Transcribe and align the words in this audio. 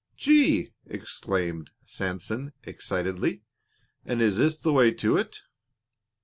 "Gee!" 0.17 0.71
exclaimed 0.87 1.69
Sanson, 1.85 2.53
excitedly. 2.63 3.43
"And 4.03 4.19
is 4.19 4.39
this 4.39 4.57
the 4.59 4.73
way 4.73 4.89
to 4.93 5.15
it?" 5.17 5.41